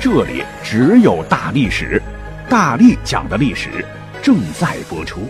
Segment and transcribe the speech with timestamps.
[0.00, 2.00] 这里只有大历史，
[2.48, 3.84] 大力讲的历史
[4.22, 5.22] 正在播出。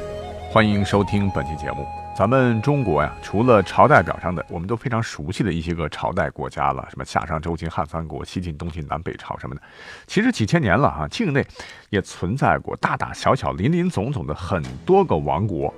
[0.51, 1.87] 欢迎收听本期节目。
[2.15, 9.63] 咱们中国呀，除了朝代表上的我们都非常熟悉的一些个朝代国家了，什么夏商周秦汉三国、西晋东晋南北朝什么的，
[10.07, 11.43] 其实几千年了啊，境内
[11.89, 15.73] 也存在过大大小小、林林总总的很多个王国。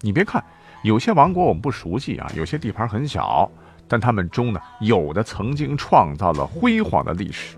[0.00, 0.42] 你别看
[0.82, 3.48] 有些王国我们不熟悉啊，有些地盘很小，
[3.86, 7.56] 但他们中呢，有的曾经创造了辉煌的历史。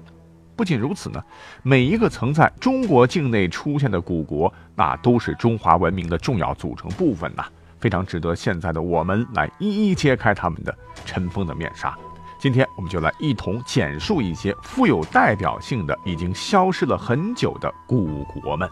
[0.59, 1.23] 不仅如此呢，
[1.63, 7.47] 每一个曾在中国境内出现的古国，那都是中华文明的重要组成部分呐。
[7.79, 11.97] 非常值得现在的我们来一一揭开他们的尘封的面纱。
[12.41, 18.69] 今天我们就来一同简述一些富有代表性的、已经消失了很久的古国们。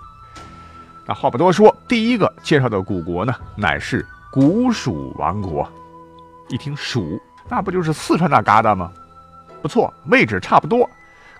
[1.06, 5.64] 那话不多说，第一个介绍的古国呢，乃是古蜀王国。
[6.48, 8.90] 一听蜀，那不就是四川那旮瘩吗？
[9.62, 10.90] 不错，位置差不多。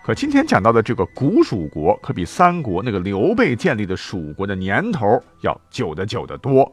[0.06, 6.72] 可今天讲到的这个古蜀国，可比三国那个刘备建立的蜀国的年头要久得久得多。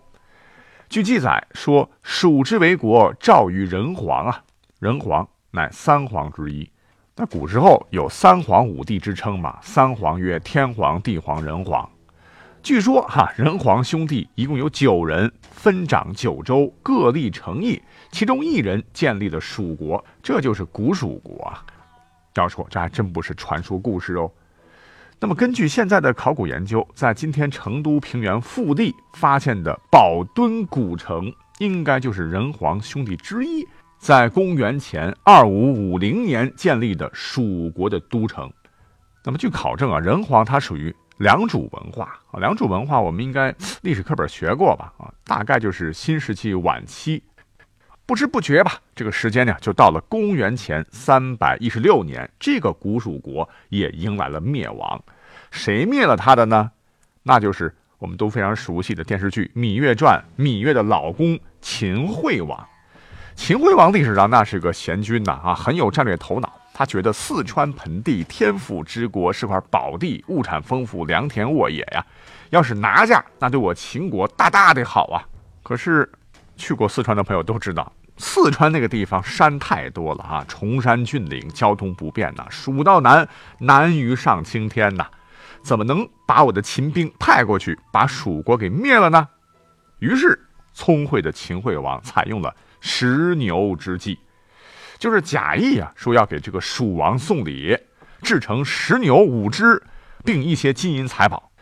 [0.87, 4.43] 据记载说，蜀之为国，肇于人皇啊。
[4.79, 6.69] 人皇乃三皇之一。
[7.15, 9.57] 那古时候有三皇五帝之称嘛？
[9.63, 11.89] 三皇曰天皇、地皇、人皇。
[12.61, 17.81] 据说哈，人皇兄弟一共有九人，分掌九州，各立城邑，
[18.11, 21.65] 其中一人建立了蜀国，这就是古蜀国啊。
[22.41, 24.31] 要说这还真不是传说故事哦。
[25.19, 33.65] 那么，根据现在的考古研究，在今天成都平原腹地发现的宝墩古城，应该就是仁皇兄弟之一，
[33.99, 38.51] 在公元前二五五零年建立的蜀国的都城。
[39.23, 44.91] 那么，据考证啊，仁皇它属于良渚文化啊，良渚文化我们应该历史课本学过吧？
[44.97, 47.23] 啊，大概就是新石器晚期。
[48.05, 55.01] 不知不觉吧，这个时间呢，就到了公元前三百一十六年，这个古蜀国也迎来了灭亡。
[55.51, 56.69] 谁灭了他的呢？
[57.23, 62.67] 那就是我们都非常熟悉的电视剧《芈月传》，芈月的老公秦惠王。
[63.35, 66.53] 秦惠王历史上那是个贤君呐，啊，很有战略头脑。
[66.73, 72.05] 他觉得四川盆地天府之国是块宝地，物产丰富，良田沃野呀。
[72.49, 75.23] 要是拿下，那对我秦国大大的好啊。
[75.63, 76.11] 可是
[76.55, 83.27] 去过四川的朋友都知道，四川那个地方山太多了啊，崇山峻岭，交通不便呐，蜀道难，
[83.59, 85.07] 难于上青天呐。
[85.63, 89.27] 怎么能把我的秦兵派过去，把蜀国给灭了呢？
[89.99, 90.37] 于是，
[90.73, 94.19] 聪慧的秦惠王采用了食牛之计，
[94.99, 97.77] 就是假意啊，说要给这个蜀王送礼，
[98.21, 99.81] 制成十牛五只，
[100.25, 101.52] 并一些金银财宝。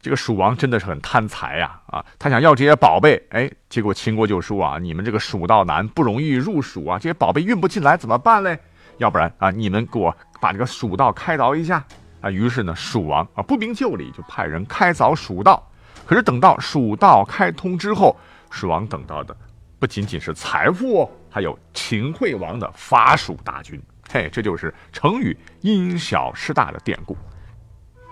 [0.00, 8.58] 这个蜀王真的是很贪财呀，啊，他想要这些宝贝，哎，结果秦国就说啊，你们这个蜀道难，不容易入蜀啊，这些宝贝运不进来怎么办嘞？
[8.98, 11.84] 要不然啊，你们给我把这个蜀道开凿一下。
[12.20, 15.64] 啊，于是呢，蜀王啊不明就里，就派人开凿蜀道。
[16.04, 18.16] 可是等到蜀道开通之后，
[18.50, 19.36] 蜀王等到的
[19.78, 23.80] 不仅仅是财富哦，还有秦惠王的伐蜀大军。
[24.10, 27.16] 嘿，这就是成语“因小失大”的典故。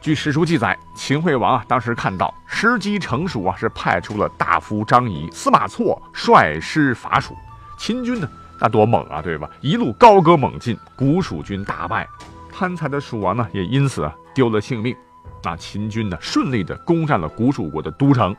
[0.06, 7.34] 据史书记载，秦惠王啊当时看到时机成熟啊，是派出了大夫张仪、司马错率师伐蜀。
[7.76, 8.28] 秦军呢，
[8.60, 9.50] 那多猛啊，对吧？
[9.60, 12.08] 一路高歌猛进，古蜀军大败。
[12.52, 14.94] 贪财的蜀王呢，也因此啊丢了性命。
[15.42, 18.32] 那秦军呢，顺利的攻占了古蜀国的都城。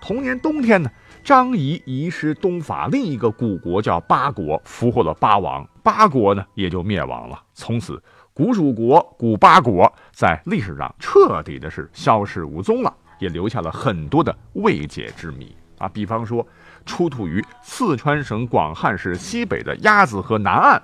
[0.00, 0.90] 同年冬天呢，
[1.22, 7.40] 张仪移师东伐另一个古国，叫八国，俘获了八王，八国呢也就灭亡了。
[7.54, 8.02] 从此，
[8.34, 15.88] 古蜀国、古巴国在历史上彻底的是消失无踪了，也留下了很多的未解之谜啊。
[15.88, 16.46] 比方说，
[16.86, 20.82] 出土于四川省广汉市西北的鸭子河南岸。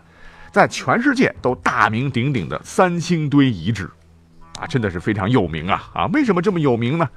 [0.50, 3.88] 在全世界都大名鼎鼎的三星堆遗址，
[4.58, 5.90] 啊，真的是非常有名啊！
[5.92, 7.08] 啊，为什么这么有名呢？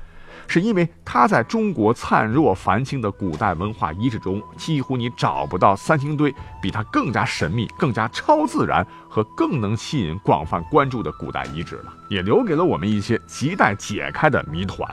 [0.47, 14.89] 是因为它在中国灿若繁星的古代文化遗址中，几乎你找不到三星堆比它更加神秘、更加超自然和更能吸引广泛关注的古代遗址了，也留给了我们一些亟待解开的谜团。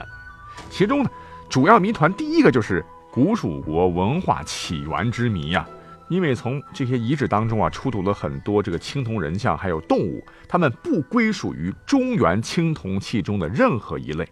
[0.69, 1.09] 其中呢，
[1.49, 5.67] 主要谜团第一个就是古蜀国文化起源之谜呀。
[6.09, 14.27] 因为从这些遗址当中啊，出土了很多这个青铜人像，还有动物，它们不归属于中原青铜器中的任何一类。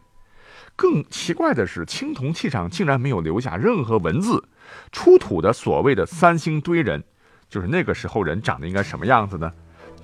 [0.78, 4.42] 更奇怪的是，青铜器上竟然没有留下任何文字。
[4.92, 7.04] 出土的所谓的三星堆人，
[7.50, 9.52] 就是那个时候人长得应该什么样子呢？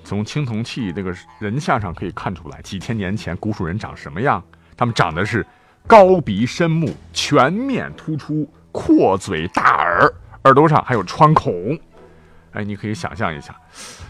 [0.02, 4.42] 从青铜器那个人像上可以看出来，几千年前古蜀人长什么样？
[4.76, 5.46] 他们长得是
[5.86, 10.12] 高鼻深目，全面突出，阔嘴大耳，
[10.42, 11.78] 耳朵上还有穿孔。
[12.52, 13.54] 哎，你可以想象一下，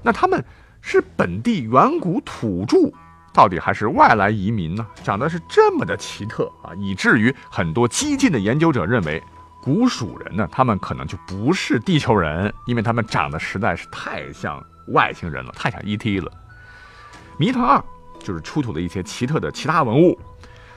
[0.03, 0.43] 那他们
[0.81, 2.91] 是本地远古土著？
[3.35, 4.87] 到底还是外来移民呢？
[5.03, 9.21] 长得是这么的奇特啊，以至于很多激进的研究者认为，
[9.61, 16.31] 古蜀人呢，他们可能就不是地球人，因为他们长得实在是太像外星人了，太像 ET 了。
[17.37, 17.85] 谜团二
[18.21, 20.17] 就是出土的一些奇特的其他文物。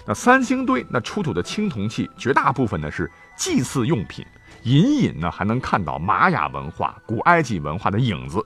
[0.08, 4.26] 那三星堆那出土的青铜器，绝大部分呢是祭祀用品，
[4.64, 8.44] 隐隐呢还能看到玛雅文化、古埃及文化的影子。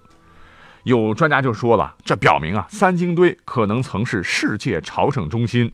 [0.83, 5.71] 有专家就说了，这表明啊，三星堆可能曾是世界朝圣中心。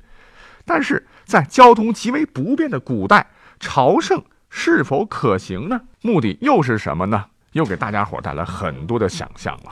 [0.65, 3.25] 但是在交通极为不便的古代，
[3.59, 5.79] 朝圣是否可行呢？
[6.01, 7.25] 目的又是什么呢？
[7.53, 9.71] 又给大家伙带来很多的想象了。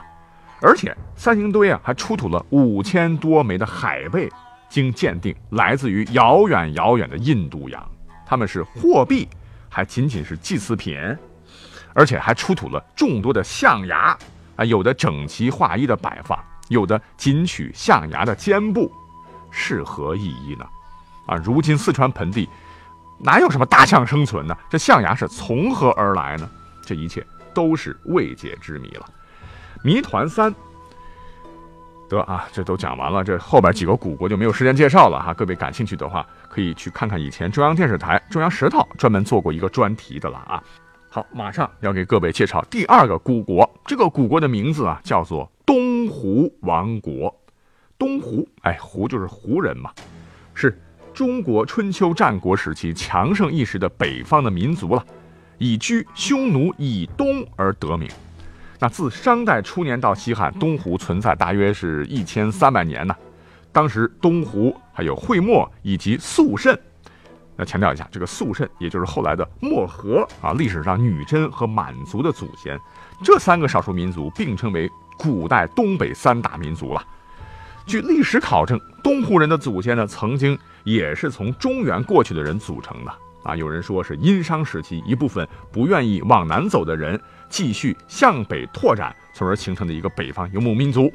[0.62, 4.30] 而且三星堆啊，还出土了五千多枚的海贝，
[4.70, 7.90] 经鉴定来自于遥远遥远的印度洋。
[8.24, 9.28] 他们是货币，
[9.68, 10.98] 还仅仅是祭祀品，
[11.92, 14.16] 而且还出土了众多的象牙。
[14.56, 16.38] 啊，有的整齐划一的摆放，
[16.68, 18.90] 有的仅取象牙的肩部，
[19.50, 20.66] 是何意义呢？
[21.26, 22.48] 啊，如今四川盆地
[23.18, 24.56] 哪有什么大象生存呢？
[24.70, 26.48] 这象牙是从何而来呢？
[26.82, 29.06] 这一切都是未解之谜了。
[29.82, 30.54] 谜团三，
[32.08, 35.34] 得啊，这都讲完了，这后边几个古国就没有时间介绍了哈。
[35.34, 40.62] 各位感兴趣的话，可以去看看以前中央电视台中央十套专门做过一个专题的了啊。
[41.16, 43.66] 好，马上要给各位介绍第二个古国。
[43.86, 47.34] 这个古国的名字啊，叫做东胡王国。
[47.96, 49.90] 东胡，哎，胡就是胡人嘛，
[50.52, 50.78] 是
[51.14, 55.02] 中国春秋战国时期强盛一时的北方的民族了，
[55.56, 58.06] 以居匈奴以东而得名。
[58.78, 63.16] 那自商代初年到西汉，东胡存在大约是一千三百年呢。
[63.72, 66.78] 当时东胡还有会墨以及肃慎。
[67.56, 72.78] 那强调一下，这个肃慎，也就是后来的漠河啊，历史上女真和满族的祖先，
[73.24, 77.02] 这三个少数民族并称为古代东北三大民族了。
[77.86, 83.12] 据历史考证，东胡人的祖先呢，曾经也是从中原过去的人组成的
[83.42, 83.56] 啊。
[83.56, 87.18] 有人说是殷商时期一部分不愿意往南走的人，
[87.48, 91.10] 继续向北拓展，从而形成的一个北方游牧民族。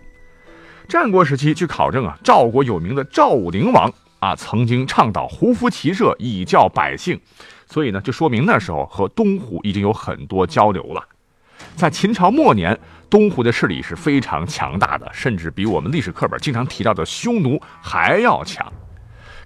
[0.87, 3.93] 战国时期，据考证啊，赵国有名的赵武灵王。
[4.21, 7.19] 啊，曾经倡导胡服骑射以教百姓，
[7.65, 11.03] 所以呢，就说明那时候和东胡已经有很多交流了。
[11.75, 12.79] 在秦朝末年，
[13.09, 18.71] 东胡的势力是非常强大的，甚至比我们历史课本经常提到的匈奴还要强。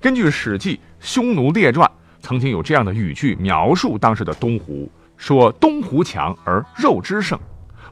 [0.02, 1.90] 根据《史记·匈奴列传》，
[2.20, 7.40] 曾经有这样的语句描述当时的东胡，说东胡强而肉之盛，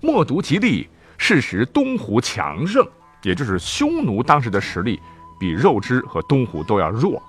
[0.01, 0.89] 莫独其力。
[1.17, 2.85] 事实东胡强盛，
[3.21, 4.99] 也就是匈奴当时的实力。
[5.39, 7.21] 比肉汁和东胡都要弱，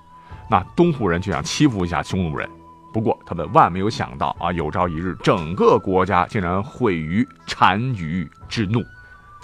[0.49, 2.49] 那东胡人就想欺负一下匈奴人。
[2.93, 8.81] 不过他们万没有想到啊，有朝一日整个国家竟然毁于单于之怒。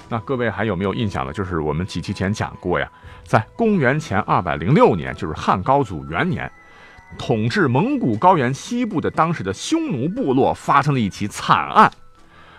[0.07, 1.33] 那各位还有没有印象呢？
[1.33, 2.89] 就是我们几期前讲过呀，
[3.23, 6.49] 在公元前二百零六年，就是汉高祖元年，
[7.17, 11.91] 统治蒙古高原西部的当时的匈奴部落发生了一起惨案，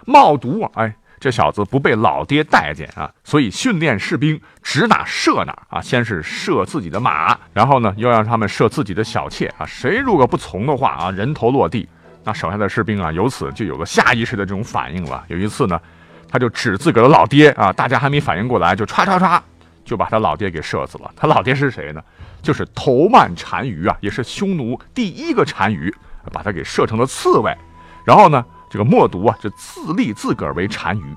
[0.05, 0.97] 冒毒啊，哎。
[1.23, 5.81] 这小子不被老爹待见啊，所以训练士兵指哪射哪啊！
[5.81, 9.65] 先是射自己的马，然后呢又让他们射自己的小妾啊！
[9.65, 11.89] 谁如果不从的话啊，人头落地。
[12.25, 15.23] 那手下的士兵啊，由此就有了下意识的这种反应了。
[15.29, 15.81] 有一次呢，
[16.29, 19.41] 他就指自个的老爹啊，大家还没反应过来，就唰唰唰
[19.85, 21.09] 就把他老爹给射死了。
[21.15, 22.03] 他老爹是谁呢？
[22.43, 25.95] 就是头曼单于啊，也是匈奴第一个单于，
[26.33, 27.57] 把他给射成了刺猬。
[28.05, 28.45] 然后呢？
[28.73, 31.17] 这个默毒啊，就自立自个儿为单于。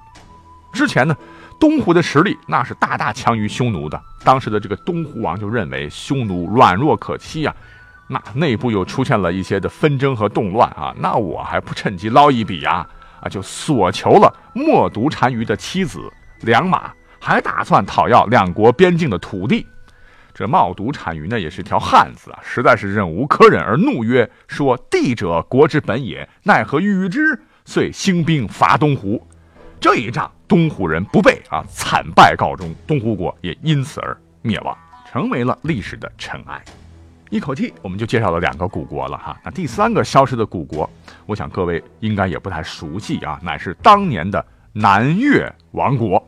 [0.74, 1.16] 之前呢，
[1.58, 3.98] 东胡的实力那是大大强于匈奴的。
[4.26, 7.56] 当时的这个东胡王就认为匈奴软弱可欺啊，
[8.10, 12.86] 那内部又出现了一些的纷争和动乱啊，那我还不趁机捞一笔啊？
[13.22, 19.66] 啊，就索求了默毒单于的妻子良马，还打算讨要两国边境的土地。
[20.36, 29.26] 这冒毒单于呢，也是条汉子啊，实在是忍无可忍，而怒曰：“说地者，国之本也，奈何与之？”遂兴兵伐东胡。
[29.80, 34.78] 这一仗，东胡人不备啊，惨败告终，东胡国也因此而灭亡，
[35.10, 36.62] 成为了历史的尘埃。
[37.30, 39.40] 一口气我们就介绍了两个古国了哈。
[39.42, 40.90] 那第三个消失的古国，
[41.26, 46.22] 我想各位应该也不太熟悉啊，乃是当年的南越王国。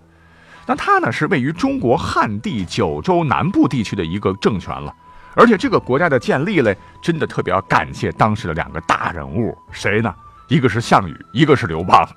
[0.67, 4.93] 那它呢是位于中国汉地九州南部地区的一个政权了。
[5.33, 10.13] 而且这个国家的建立嘞，真的特别要感谢当时的两个大人物，谁呢？
[10.47, 12.07] 一个是项羽，一个是刘邦。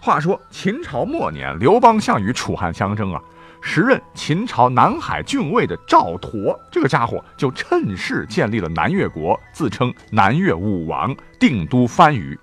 [0.00, 3.20] 话说秦朝末年，刘邦、项羽楚汉相争啊。
[3.60, 12.38] 时任秦朝南海郡尉的赵佗，这个家伙就趁势建立了南越国，自称南越武王，定都番禺。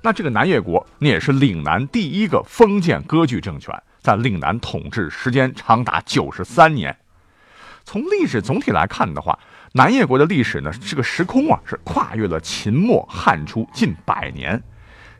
[0.00, 3.74] 那这个南越国，那也是岭南第一个封建割据政权，
[4.08, 6.96] 在岭南统治时间长达九十三年。
[7.84, 9.38] 从历史总体来看的话，
[9.72, 14.62] 南越国的历史呢，这个时空啊，是跨越了秦末汉初近百年。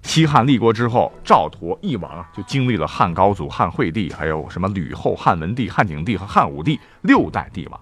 [0.01, 7.79] 西汉立国之后，赵佗一王啊，就经历了汉高祖、汉惠帝，还有什么吕后、汉文帝、汉景帝和汉武帝六代帝王。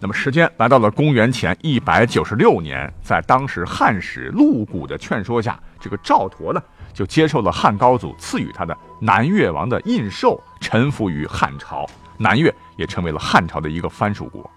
[0.00, 11.86] 那么时间来到了公元前一百九十六年，在当时汉使陆贾的劝说下，这个赵佗呢，就接受了汉高祖赐予他的南越王的印绶，臣服于汉朝，
[12.18, 14.50] 南越也成为了汉朝的一个藩属国。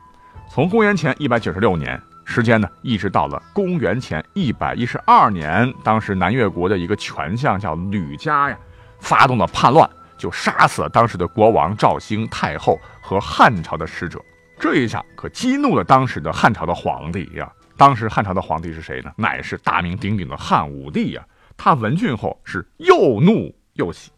[0.50, 2.02] 从公元前一百九十六年。
[2.26, 8.58] 时间呢，一直到了公元前一百一十二年，当时南越国的一个权相叫吕嘉呀，
[9.02, 9.88] 发动了叛乱，
[10.18, 14.24] 就杀死了当时的国王赵兴、太后和汉朝的使者。
[14.58, 17.52] 这一下可激怒了当时的汉朝的皇帝呀。
[17.76, 19.12] 当时汉朝的皇帝是谁呢？
[19.18, 21.22] 乃是大名鼎鼎的汉武帝呀。
[21.58, 24.12] 他闻讯后是又怒又喜，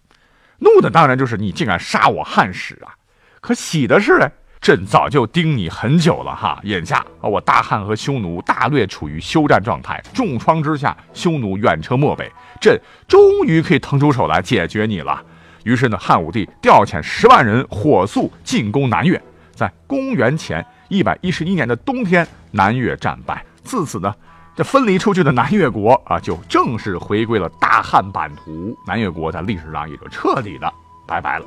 [0.60, 2.96] 怒的当然就是你竟敢杀我汉使啊！
[3.42, 4.30] 可喜的是呢。
[4.62, 12.76] 朕早就盯你很久了哈，眼下啊，我大汉和匈奴大略处于休战状态，重创之下，匈奴远撤漠北，朕
[13.08, 15.24] 终于可以腾出手来解决你了。
[15.66, 19.22] 于是呢，汉武帝调遣十万人火速进攻南越，
[19.54, 23.46] 在公元前一百一十一年的冬天，南越战败。
[23.64, 24.16] 自此呢，
[24.56, 30.74] 这分离出去的南越国啊，就正式回归了大汉版图，南越国在历史上也就彻底的
[31.06, 31.46] 拜拜了。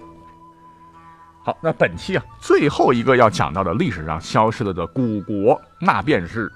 [1.43, 6.53] 好，那本期啊，最后一个要讲到的历史上消失了的古国，那便是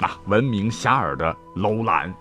[0.00, 2.12] 那闻名遐迩的楼兰，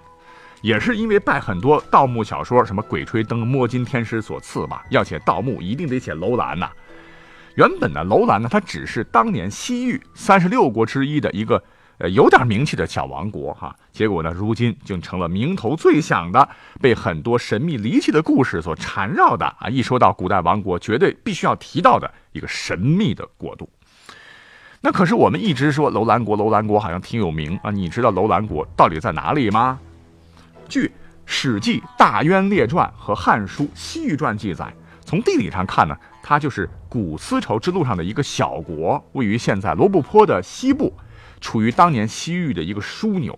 [0.62, 4.84] 也是因为拜很多盗墓小说，什么《鬼吹灯》《摸金天师》所赐吧。
[4.92, 6.70] 要写盗墓，一定得写楼兰呐。
[7.56, 11.64] 原本呢，楼兰呢，它只是当年西域三十六国之一的一个。
[12.01, 16.50] 呃，有点名气的小王国哈，结果呢，如今竟成了名头最响的，
[16.81, 19.70] 被很多神秘离奇的故事所缠绕的啊！
[19.70, 23.70] 一说到古代王国，绝对必须要提到的一个神秘的国度。
[24.79, 27.70] 那可是我们一直说楼兰国，楼兰国好像挺有名啊。
[27.70, 29.77] 你知道楼兰国到底在哪里吗？
[30.67, 30.88] 据
[31.27, 34.74] 《史记·大渊列传》和《汉书·西域传》记载，
[35.05, 40.91] 从地理上看呢，它就是古丝绸之路上的一个小国，位于现在罗布泊的西部。
[41.41, 43.38] 处于当年西域的一个枢纽，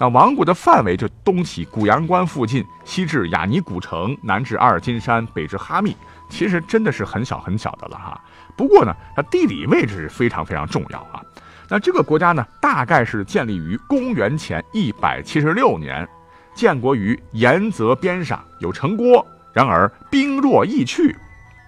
[0.00, 5.96] 那王国的范围就东起古阳关附近，西至雅尼古城，南至阿尔金山，北至哈密，
[6.28, 8.20] 其实真的是很小很小的了哈。
[8.56, 11.22] 不过呢，它地理位置是非常非常重要啊。
[11.68, 16.06] 那这个国家呢，大概是建立于公元前一百七十六年，
[16.54, 21.16] 建国于盐泽边上，有城郭，然而兵弱易去。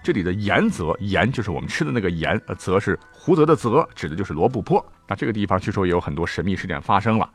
[0.03, 4.85] 这里的盐泽，盐就是我们吃的那个盐，呃，则是胡泽的泽，指的就是罗布泊。
[5.05, 7.29] 那这个地方据说也有很多神秘事件发生了。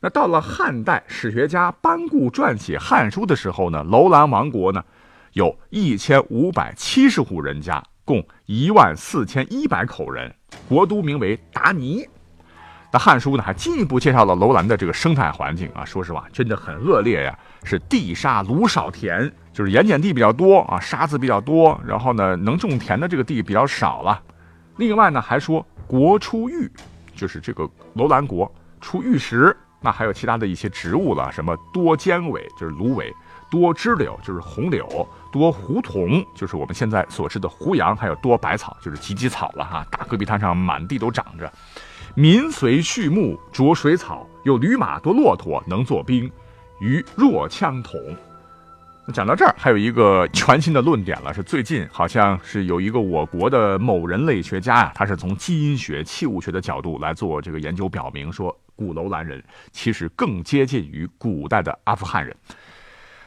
[0.00, 4.84] 那到了汉代，史学家班固撰写《汉书》的时候呢，楼兰王国呢，
[5.32, 10.32] 有一千五百七十户人家，共一万四千一百口人，
[10.68, 12.06] 国都名为达尼。
[12.92, 19.32] 那《汉书》呢，还进一步介绍了楼兰的这个生态环境啊，说实话，真的很恶劣呀，是地沙鲁少田。
[19.52, 24.22] 就是盐碱地比较多啊，沙子比较多，然后呢，能种田的这个地比较少了。
[24.76, 26.70] 另外呢，还说国出玉，
[27.14, 33.12] 就是这个楼兰国出玉石，那还有其他的一些植物了，什么多尖尾就是芦苇，
[33.50, 39.86] 多枝柳就是红柳，多胡桐就是我们现在所吃的胡杨，还有多百草就是芨芨草了哈。
[39.90, 41.50] 大戈壁滩上满地都长着，
[42.14, 46.30] 民随畜牧，着水草，有驴马多骆驼，能做兵，
[46.80, 47.98] 于弱枪筒。
[49.12, 62.34] 讲到这儿，还有一个全新的论点了，是最近好像是有一个我国的某人类学家呀，他是从基因学、器物学的角度来做这个研究，表明说古楼兰人其实更接近于古代的阿富汗人。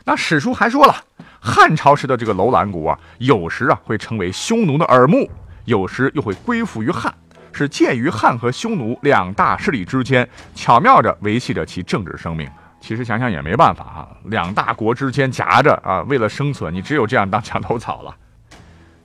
[0.04, 0.94] 那史书还说了，
[1.40, 5.30] 汉朝时的这个楼兰国啊，有时啊会成为匈奴的耳目，
[5.64, 7.14] 有时又会归附于汉，
[7.54, 12.50] 是介于汉和匈奴两大势力之间，巧妙着维系着其政治生命。
[12.80, 18.16] 其实想想也没办法啊，两大国之间夹着啊，为了生存，你只有这样当墙头草了。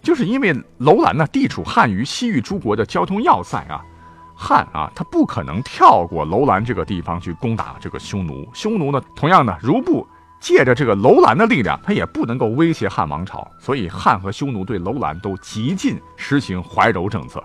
[0.02, 3.82] 就是因为楼兰呢地处汉于西域诸国的交通要塞啊，
[4.36, 8.48] 汉啊，他不可能跳过楼兰这个地方去攻打这个匈奴。
[8.52, 10.06] 匈奴呢，同样呢，如不
[10.40, 13.50] 借着这个楼兰的力量，他也不能够威胁汉王朝。
[13.58, 17.42] 所以汉和匈奴对楼兰都极尽实行怀柔政策。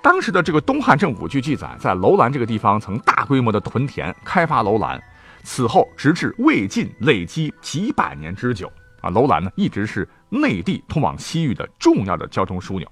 [0.00, 5.02] 当时的这个东汉政府据记载，在楼兰这个地方曾大规模的屯田开发楼兰，
[5.44, 9.10] 此后直至魏晋，累积几百年之久啊。
[9.10, 12.90] 楼兰呢，一直是内地通往西域的重要的交通枢纽。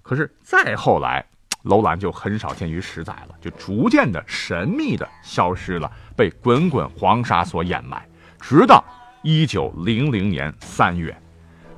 [0.00, 1.24] 可是再后来，
[1.64, 8.06] 楼兰就很少见于史载了，就逐渐的神秘的消失了，被滚滚黄沙所掩埋。
[8.40, 8.84] 直到
[9.22, 11.16] 一九零零年三月，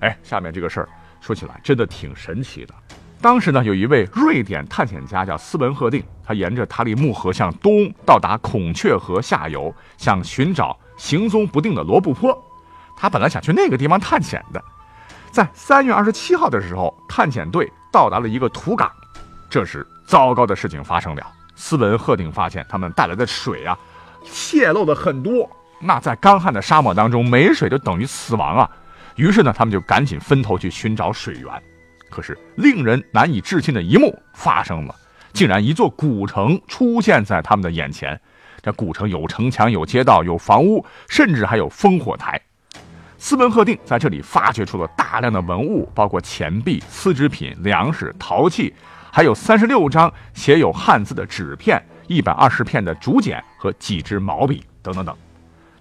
[0.00, 0.88] 哎，下面这个事儿
[1.20, 2.74] 说起来真的挺神奇的。
[3.20, 12.36] 当时呢，有一位瑞典探险家叫斯文赫定，他沿着塔里木河向东到达孔雀河下游，想寻找行踪不定的罗布泊。
[12.96, 14.62] 他本来想去那个地方探险的，
[15.30, 18.90] 在三月二十七号的时候，探险队到达了一个土港。
[19.48, 21.22] 这时，糟糕的事情发生了。
[21.54, 23.78] 斯文赫定发现，他们带来的水啊，
[24.24, 25.48] 泄漏的很多。
[25.78, 28.70] 那在干旱的沙漠当中，没水就等于死亡啊。
[29.14, 31.62] 于是呢，他们就赶紧分头去寻找水源。
[32.10, 34.94] 可是，令人难以置信的一幕发生了，
[35.36, 38.18] 竟然一座古城出现在他们的眼前。
[38.62, 42.40] 这古城有城墙、有街道、有房屋，甚至还有烽火台。
[43.18, 48.74] 斯文赫定在这里发掘出了大量的文物，包括钱币、丝织品、粮食、陶器。
[49.12, 55.14] 还有三十六张写有汉字的纸片，一百二十片的竹简和几支毛笔等等等。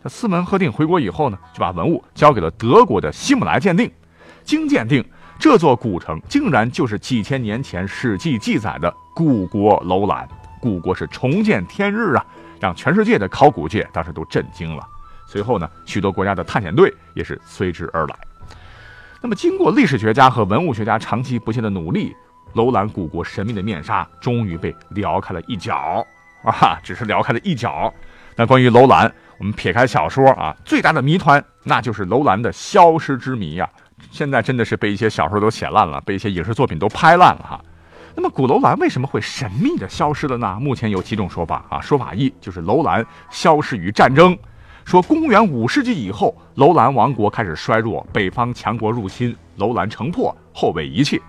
[0.04, 3.90] 这斯门赫定回国以后呢，就把文物交给了德国的希姆莱鉴定。
[4.44, 5.02] 经鉴定，
[5.40, 10.28] 这座古城竟然就是几千年前《史记》记载的故国楼兰。
[10.60, 12.26] 故国是重见天日啊，
[12.60, 14.86] 让全世界的考古界当时都震惊了。
[15.26, 18.16] 随后呢，许多国家的探险队也是随之而来。
[19.22, 22.14] 那么，经过历史学家和文物学家长期不懈的努力。
[22.54, 26.06] 楼兰古国神秘的面纱终于被撩开了一角
[26.44, 27.94] 啊，只是撩开了一角。
[28.36, 33.70] 那关于楼兰，我们撇开小说啊，最大的谜团那就是楼兰的消失之谜呀。
[34.10, 37.62] 现在真的是被一些小说都写烂了，被一些影视作品都拍烂了哈。
[38.18, 40.58] 那么古楼兰为什么会神秘的消失了呢？
[40.62, 41.82] 目前有几种说法啊。
[41.82, 44.38] 说法一就是楼兰消失于战争，
[44.86, 51.22] 说公元五世纪以后，楼兰王国开始衰弱，北方强国入侵，楼兰城破，后被遗弃。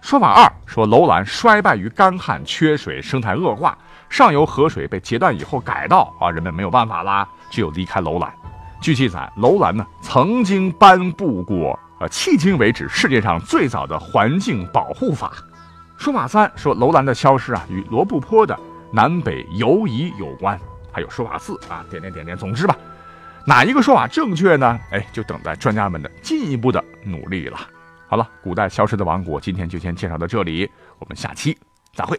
[0.00, 3.76] 说法二说，楼兰衰败于干旱、缺水、生态恶化，
[4.08, 8.32] 上游河水被截断以后改道啊，人们没有办法啦，只有离开楼兰。
[8.80, 15.30] 据记载，楼兰呢曾经颁布过呃迄今为止世界上最早的环境保护法。
[16.02, 18.58] 说法三说，楼兰的消失啊与罗布泊的
[18.92, 20.58] 南北游移有关。
[20.90, 22.76] 还有说法四啊点点点点，总之吧，
[23.46, 24.80] 哪一个说法正确呢？
[24.90, 27.56] 哎，就等待专家们的进一步的努力了。
[28.08, 31.56] 好了，古代消失的王国，今天就先介绍到这里，我们下期
[31.94, 32.18] 再会。